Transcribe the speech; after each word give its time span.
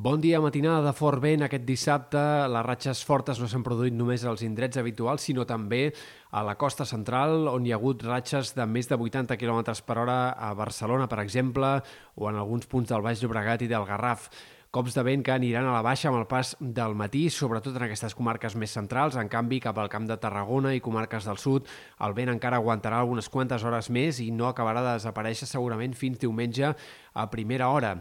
Bon 0.00 0.20
dia, 0.22 0.38
matinada 0.38 0.78
de 0.86 0.92
fort 0.94 1.18
vent 1.18 1.42
aquest 1.42 1.64
dissabte. 1.66 2.20
Les 2.46 2.62
ratxes 2.62 3.00
fortes 3.02 3.40
no 3.42 3.48
s'han 3.50 3.64
produït 3.66 3.96
només 3.98 4.22
als 4.22 4.44
indrets 4.46 4.78
habituals, 4.78 5.24
sinó 5.26 5.42
també 5.42 5.88
a 6.30 6.44
la 6.46 6.54
costa 6.54 6.84
central, 6.86 7.48
on 7.50 7.66
hi 7.66 7.72
ha 7.72 7.80
hagut 7.80 8.04
ratxes 8.06 8.52
de 8.54 8.62
més 8.70 8.86
de 8.86 8.94
80 8.94 9.34
km 9.40 9.74
per 9.88 9.96
hora 9.98 10.20
a 10.38 10.52
Barcelona, 10.54 11.08
per 11.10 11.18
exemple, 11.24 11.72
o 12.14 12.30
en 12.30 12.38
alguns 12.38 12.70
punts 12.70 12.94
del 12.94 13.02
Baix 13.02 13.24
Llobregat 13.24 13.66
i 13.66 13.70
del 13.74 13.88
Garraf. 13.90 14.30
Cops 14.70 14.94
de 14.94 15.02
vent 15.02 15.26
que 15.26 15.34
aniran 15.34 15.66
a 15.66 15.74
la 15.74 15.82
baixa 15.82 16.12
amb 16.12 16.20
el 16.20 16.30
pas 16.30 16.54
del 16.60 16.94
matí, 16.94 17.26
sobretot 17.26 17.74
en 17.74 17.88
aquestes 17.88 18.14
comarques 18.14 18.54
més 18.54 18.78
centrals. 18.78 19.18
En 19.18 19.26
canvi, 19.26 19.58
cap 19.66 19.82
al 19.82 19.90
camp 19.90 20.06
de 20.06 20.20
Tarragona 20.22 20.76
i 20.78 20.84
comarques 20.84 21.26
del 21.26 21.42
sud, 21.42 21.66
el 22.06 22.14
vent 22.14 22.36
encara 22.38 22.62
aguantarà 22.62 23.02
algunes 23.02 23.26
quantes 23.26 23.66
hores 23.66 23.90
més 23.90 24.22
i 24.22 24.30
no 24.30 24.46
acabarà 24.46 24.86
de 24.86 24.98
desaparèixer 25.00 25.50
segurament 25.50 25.98
fins 25.98 26.22
diumenge 26.22 26.70
a 26.70 27.30
primera 27.34 27.74
hora. 27.74 27.96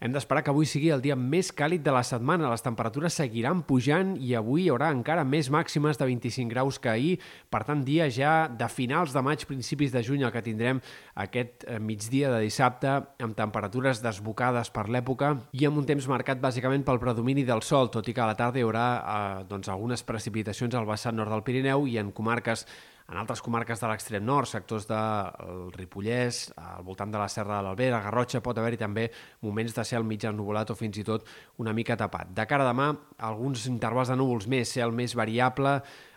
Hem 0.00 0.12
d'esperar 0.12 0.42
que 0.44 0.52
avui 0.52 0.68
sigui 0.68 0.90
el 0.92 1.02
dia 1.04 1.16
més 1.16 1.48
càlid 1.56 1.80
de 1.84 1.92
la 1.94 2.02
setmana. 2.04 2.50
Les 2.52 2.64
temperatures 2.64 3.16
seguiran 3.16 3.62
pujant 3.66 4.14
i 4.20 4.34
avui 4.36 4.66
hi 4.66 4.70
haurà 4.72 4.90
encara 4.92 5.24
més 5.24 5.48
màximes 5.52 5.96
de 5.96 6.08
25 6.08 6.52
graus 6.52 6.78
que 6.82 6.90
ahir. 6.92 7.14
Per 7.50 7.62
tant, 7.64 7.84
dia 7.86 8.08
ja 8.12 8.34
de 8.48 8.68
finals 8.68 9.14
de 9.16 9.22
maig, 9.24 9.46
principis 9.48 9.94
de 9.94 10.02
juny, 10.04 10.26
el 10.26 10.34
que 10.34 10.44
tindrem 10.44 10.82
aquest 11.26 11.64
eh, 11.64 11.78
migdia 11.80 12.32
de 12.34 12.42
dissabte 12.44 12.92
amb 13.24 13.36
temperatures 13.38 14.02
desbocades 14.04 14.72
per 14.74 14.88
l'època 14.92 15.32
i 15.56 15.64
amb 15.68 15.80
un 15.80 15.88
temps 15.88 16.08
marcat 16.12 16.42
bàsicament 16.42 16.84
pel 16.84 17.00
predomini 17.00 17.46
del 17.48 17.64
sol, 17.64 17.88
tot 17.92 18.08
i 18.08 18.16
que 18.16 18.24
a 18.24 18.28
la 18.28 18.36
tarda 18.36 18.60
hi 18.60 18.66
haurà 18.66 18.88
eh, 18.98 19.46
doncs, 19.48 19.72
algunes 19.72 20.04
precipitacions 20.04 20.76
al 20.76 20.88
vessant 20.88 21.16
nord 21.16 21.32
del 21.32 21.46
Pirineu 21.46 21.88
i 21.88 21.96
en 22.02 22.12
comarques 22.12 22.66
en 23.06 23.18
altres 23.20 23.42
comarques 23.42 23.78
de 23.78 23.88
l'extrem 23.90 24.24
nord, 24.26 24.48
sectors 24.50 24.88
del 24.88 25.70
Ripollès, 25.76 26.48
al 26.58 26.82
voltant 26.86 27.12
de 27.12 27.20
la 27.20 27.28
Serra 27.30 27.60
de 27.60 27.66
l'Albera, 27.66 28.00
Garrotxa, 28.02 28.42
pot 28.42 28.58
haver-hi 28.58 28.80
també 28.80 29.06
moments 29.46 29.76
de 29.76 29.84
cel 29.86 30.04
mig 30.04 30.26
ennuvolat 30.26 30.72
o 30.74 30.78
fins 30.78 30.98
i 30.98 31.04
tot 31.06 31.28
una 31.62 31.74
mica 31.76 31.96
tapat. 31.96 32.34
De 32.34 32.46
cara 32.50 32.66
a 32.66 32.72
demà, 32.72 32.90
alguns 33.28 33.68
intervals 33.70 34.10
de 34.10 34.18
núvols 34.18 34.48
més, 34.50 34.74
cel 34.74 34.90
més 34.90 35.14
variable, 35.14 35.76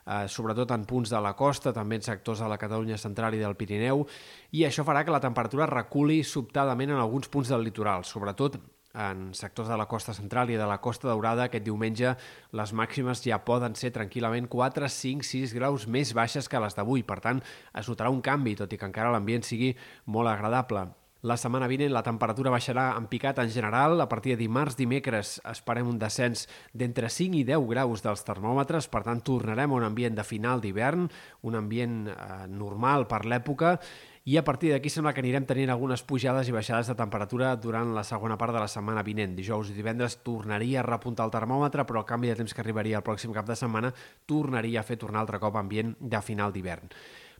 eh, 0.09 0.26
sobretot 0.28 0.73
en 0.73 0.88
punts 0.90 1.14
de 1.14 1.22
la 1.22 1.36
costa, 1.38 1.73
també 1.76 2.00
en 2.00 2.08
sectors 2.09 2.42
de 2.42 2.50
la 2.50 2.58
Catalunya 2.58 2.98
central 2.98 3.38
i 3.38 3.44
del 3.44 3.56
Pirineu, 3.56 4.08
i 4.58 4.66
això 4.66 4.84
farà 4.88 5.06
que 5.06 5.14
la 5.14 5.22
temperatura 5.22 5.70
reculi 5.70 6.24
sobtadament 6.24 6.96
en 6.96 7.03
alguns 7.03 7.30
punts 7.30 7.53
del 7.53 7.64
litoral, 7.70 8.03
sobretot 8.03 8.58
en 8.94 9.34
sectors 9.38 9.70
de 9.70 9.78
la 9.78 9.86
costa 9.86 10.14
central 10.18 10.50
i 10.50 10.58
de 10.58 10.66
la 10.68 10.80
costa 10.82 11.08
daurada 11.09 11.45
aquest 11.45 11.66
diumenge 11.66 12.16
les 12.58 12.73
màximes 12.73 13.22
ja 13.26 13.42
poden 13.46 13.76
ser 13.78 13.92
tranquil·lament 13.94 14.50
4, 14.50 14.90
5, 14.90 15.26
6 15.26 15.54
graus 15.58 15.86
més 15.88 16.14
baixes 16.18 16.50
que 16.50 16.62
les 16.62 16.76
d'avui. 16.78 17.04
Per 17.04 17.20
tant, 17.22 17.44
es 17.73 17.90
notarà 17.90 18.09
un 18.09 18.23
canvi, 18.26 18.56
tot 18.56 18.73
i 18.73 18.80
que 18.81 18.90
encara 18.90 19.14
l'ambient 19.14 19.46
sigui 19.46 19.76
molt 20.06 20.31
agradable. 20.34 20.88
La 21.22 21.36
setmana 21.36 21.67
vinent 21.67 21.92
la 21.92 22.00
temperatura 22.00 22.52
baixarà 22.53 22.94
en 22.95 23.09
picat 23.12 23.42
en 23.44 23.50
general. 23.52 24.00
A 24.00 24.08
partir 24.08 24.38
de 24.38 24.39
dimarts, 24.39 24.78
dimecres, 24.80 25.34
esperem 25.52 25.89
un 25.92 25.98
descens 26.00 26.45
d'entre 26.72 27.09
5 27.12 27.36
i 27.36 27.44
10 27.44 27.66
graus 27.67 28.06
dels 28.06 28.23
termòmetres. 28.23 28.88
Per 28.88 29.02
tant, 29.03 29.20
tornarem 29.20 29.73
a 29.73 29.81
un 29.81 29.88
ambient 29.90 30.16
de 30.16 30.23
final 30.23 30.64
d'hivern, 30.64 31.09
un 31.44 31.59
ambient 31.59 32.08
eh, 32.14 32.47
normal 32.47 33.09
per 33.12 33.25
l'època 33.28 33.75
i 34.30 34.38
a 34.38 34.44
partir 34.45 34.72
d'aquí 34.72 34.92
sembla 34.94 35.12
que 35.12 35.20
anirem 35.23 35.45
tenint 35.50 35.72
algunes 35.73 36.03
pujades 36.08 36.47
i 36.47 36.53
baixades 36.56 36.88
de 36.88 36.95
temperatura 36.95 37.56
durant 37.59 37.95
la 37.95 38.03
segona 38.08 38.38
part 38.38 38.53
de 38.56 38.64
la 38.64 38.72
setmana 38.72 39.03
vinent. 39.03 39.36
Dijous 39.36 39.72
i 39.72 39.75
divendres 39.75 40.20
tornaria 40.23 40.80
a 40.80 40.88
repuntar 40.88 41.25
el 41.28 41.34
termòmetre, 41.36 41.84
però 41.84 42.03
el 42.03 42.08
canvi 42.08 42.31
de 42.31 42.36
temps 42.40 42.53
que 42.53 42.64
arribaria 42.64 43.00
el 43.02 43.08
pròxim 43.08 43.34
cap 43.36 43.47
de 43.50 43.58
setmana 43.59 43.92
tornaria 44.30 44.80
a 44.80 44.88
fer 44.88 45.00
tornar 45.02 45.25
altre 45.25 45.40
cop 45.42 45.58
ambient 45.59 45.97
de 46.00 46.22
final 46.23 46.53
d'hivern. 46.56 46.94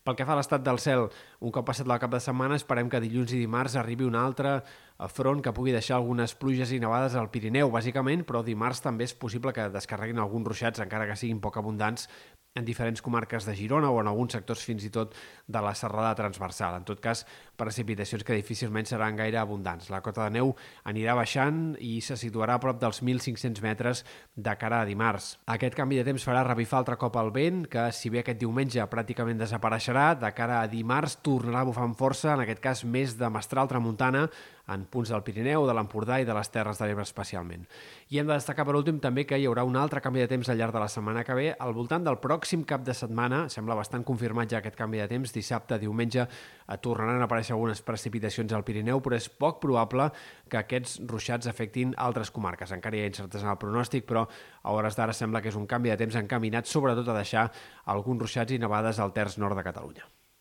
Pel 0.10 0.16
que 0.18 0.26
fa 0.26 0.34
a 0.34 0.40
l'estat 0.40 0.64
del 0.66 0.80
cel, 0.82 1.04
un 1.46 1.52
cop 1.54 1.68
passat 1.70 1.86
la 1.86 2.00
cap 2.02 2.10
de 2.10 2.18
setmana, 2.18 2.56
esperem 2.58 2.88
que 2.90 2.98
dilluns 3.04 3.30
i 3.36 3.44
dimarts 3.44 3.76
arribi 3.78 4.08
un 4.08 4.16
altre 4.18 4.56
front 5.14 5.44
que 5.46 5.54
pugui 5.54 5.76
deixar 5.76 6.00
algunes 6.00 6.34
pluges 6.34 6.72
i 6.74 6.80
nevades 6.82 7.14
al 7.14 7.30
Pirineu, 7.30 7.70
bàsicament, 7.70 8.24
però 8.26 8.42
dimarts 8.42 8.82
també 8.82 9.06
és 9.06 9.14
possible 9.14 9.54
que 9.54 9.68
descarreguin 9.70 10.18
alguns 10.18 10.50
ruixats, 10.50 10.82
encara 10.82 11.06
que 11.06 11.20
siguin 11.22 11.38
poc 11.44 11.62
abundants, 11.62 12.08
en 12.56 12.66
diferents 12.66 13.02
comarques 13.02 13.46
de 13.46 13.56
Girona 13.56 13.92
o 13.94 14.00
en 14.02 14.08
alguns 14.10 14.34
sectors 14.34 14.64
fins 14.66 14.84
i 14.86 14.90
tot 14.94 15.14
de 15.48 15.62
la 15.62 15.76
serrada 15.78 16.16
transversal. 16.18 16.76
En 16.80 16.86
tot 16.88 17.00
cas, 17.02 17.24
precipitacions 17.60 18.26
que 18.26 18.38
difícilment 18.38 18.90
seran 18.90 19.18
gaire 19.20 19.38
abundants. 19.38 19.90
La 19.94 20.02
cota 20.02 20.26
de 20.26 20.34
neu 20.40 20.56
anirà 20.90 21.16
baixant 21.18 21.76
i 21.80 22.00
se 22.02 22.18
situarà 22.20 22.58
a 22.58 22.64
prop 22.64 22.80
dels 22.82 23.04
1.500 23.04 23.62
metres 23.66 24.04
de 24.36 24.56
cara 24.58 24.82
a 24.82 24.90
dimarts. 24.90 25.36
Aquest 25.46 25.78
canvi 25.78 26.02
de 26.02 26.08
temps 26.10 26.26
farà 26.26 26.44
revifar 26.48 26.82
altre 26.82 26.98
cop 26.98 27.20
el 27.22 27.32
vent, 27.36 27.64
que 27.70 27.90
si 27.96 28.10
bé 28.10 28.24
aquest 28.24 28.42
diumenge 28.42 28.86
pràcticament 28.90 29.40
desapareixerà, 29.40 30.14
de 30.20 30.34
cara 30.34 30.64
a 30.64 30.70
dimarts 30.72 31.20
tornarà 31.26 31.64
a 31.64 31.70
bufar 31.70 31.86
amb 31.86 32.00
força, 32.00 32.34
en 32.34 32.46
aquest 32.46 32.64
cas 32.66 32.84
més 32.84 33.18
de 33.20 33.30
mestral 33.30 33.70
tramuntana, 33.70 34.28
en 34.74 34.86
punts 34.86 35.10
del 35.10 35.24
Pirineu, 35.26 35.66
de 35.68 35.74
l'Empordà 35.76 36.20
i 36.22 36.28
de 36.28 36.36
les 36.36 36.52
Terres 36.54 36.80
de 36.80 36.88
l'Ebre 36.88 37.06
especialment. 37.06 37.66
I 38.10 38.20
hem 38.20 38.28
de 38.30 38.36
destacar 38.36 38.66
per 38.68 38.76
últim 38.78 39.00
també 39.02 39.26
que 39.26 39.38
hi 39.40 39.48
haurà 39.50 39.64
un 39.68 39.78
altre 39.80 40.02
canvi 40.02 40.24
de 40.24 40.30
temps 40.32 40.50
al 40.50 40.60
llarg 40.60 40.76
de 40.76 40.84
la 40.84 40.90
setmana 40.92 41.24
que 41.26 41.38
ve 41.38 41.48
al 41.54 41.74
voltant 41.74 42.06
del 42.06 42.20
pròxim 42.22 42.66
cap 42.70 42.86
de 42.86 42.94
setmana, 42.94 43.46
sembla 43.50 43.78
bastant 43.78 44.06
confirmat 44.06 44.52
ja 44.52 44.60
aquest 44.62 44.78
canvi 44.78 45.02
de 45.02 45.08
temps, 45.12 45.34
dissabte, 45.34 45.80
diumenge, 45.82 46.26
eh, 46.26 46.78
tornaran 46.78 47.22
a 47.22 47.28
aparèixer 47.30 47.56
algunes 47.58 47.82
precipitacions 47.82 48.54
al 48.54 48.66
Pirineu, 48.68 49.02
però 49.02 49.18
és 49.18 49.30
poc 49.30 49.60
probable 49.64 50.10
que 50.50 50.62
aquests 50.62 51.00
ruixats 51.08 51.48
afectin 51.48 51.96
altres 51.98 52.32
comarques. 52.32 52.72
Encara 52.72 52.98
hi 52.98 53.04
ha 53.06 53.12
incertesa 53.12 53.46
en 53.48 53.56
el 53.56 53.62
pronòstic, 53.62 54.06
però 54.06 54.28
a 54.62 54.72
hores 54.76 54.96
d'ara 54.96 55.14
sembla 55.14 55.42
que 55.42 55.50
és 55.50 55.60
un 55.60 55.68
canvi 55.68 55.90
de 55.94 55.98
temps 55.98 56.16
encaminat 56.16 56.70
sobretot 56.70 57.08
a 57.08 57.20
deixar 57.22 57.50
alguns 57.86 58.26
ruixats 58.26 58.54
i 58.54 58.62
nevades 58.62 59.00
al 59.00 59.14
terç 59.14 59.38
nord 59.38 59.58
de 59.58 59.64
Catalunya. 59.64 60.19